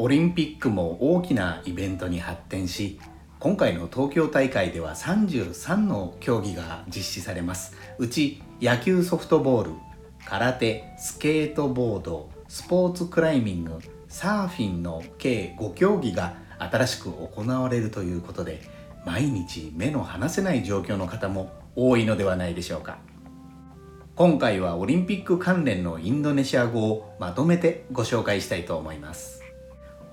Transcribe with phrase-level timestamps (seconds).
[0.00, 2.98] オリンピックも大きなイベントに発展し
[3.38, 7.76] 今回の東京大会では33の競技が実施されます。
[7.98, 9.72] うち野球ソフトボール
[10.24, 18.62] 空手スケートボードスポーツクライミングサーフィンの計5競技が新しく行われるということで
[19.04, 22.96] 毎日目の離せない状況の方も多いのではないでしょうか。
[24.16, 29.39] 今回はオリンピック関連のインドネシア語をまとめてご紹介したいと思います。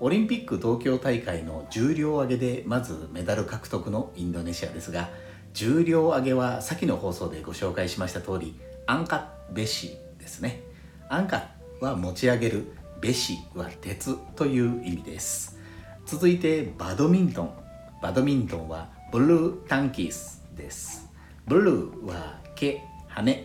[0.00, 5.10] オリンピック東京大会の重量挙げでまずメダル獲得のインドネシアですが
[5.54, 8.54] 重量挙げは先の放送でご紹介しました通り
[8.86, 10.62] アンカベシですね。
[11.08, 11.48] アンカ
[11.80, 15.58] は持ち上げるベシは鉄という意味です。
[16.06, 17.52] 続いてバドミントン。
[18.00, 21.10] バドミントンはブルータンキースです。
[21.46, 23.44] ブルーは毛羽。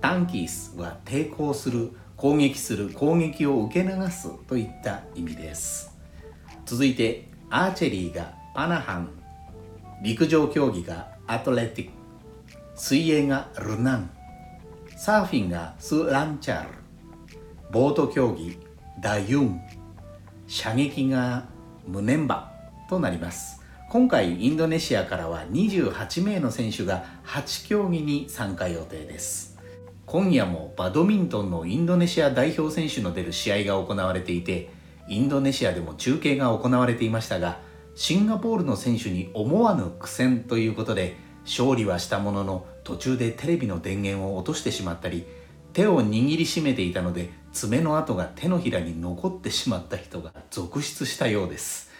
[0.00, 5.96] タンキースは抵抗する攻撃する攻撃を受け流すといった意味です。
[6.66, 9.08] 続いてアーチェリーがパナハン
[10.02, 11.92] 陸上競技がアトレティック
[12.74, 14.10] 水泳がルナン
[14.96, 16.70] サーフィンがスランチャル
[17.70, 18.58] ボート競技
[19.00, 19.60] ダユン
[20.48, 21.44] 射撃が
[21.86, 22.52] ムネンバ
[22.88, 23.62] となります。
[23.90, 29.57] 今回インドネシアからは28名の選手が8競技に参加予定です。
[30.08, 34.70] 今夜もバドミントンのインドネシア代表選手の出る試合が行われていて
[35.06, 37.60] インドネシアでも中継が行われていましたが
[37.94, 45.26] シンガポールの選手に思わぬ苦戦ということで勝利はしたものの途中でテレビの電源を落としてしまったり
[45.74, 51.90] 手を握りしめていたので爪の跡が手のひらに残ってしまった人が続出したようです。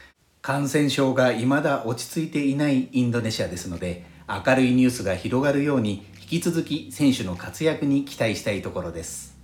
[0.40, 9.38] 感染症が未だ落ち着いていないインドネシアですので明るいニュースが広がるようにき続き選手の活躍に期待したいところです。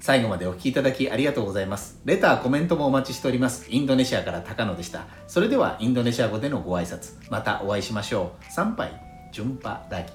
[0.00, 2.00] 最後までお聴きいただきありがとうございます。
[2.04, 3.66] レターコメントもお待ちしております。
[3.68, 5.06] インドネシアから高野でした。
[5.26, 8.52] それではインドネシア語でのご挨拶またお会いしましょう。
[8.52, 8.90] 参拝
[9.32, 10.12] 順波ラギ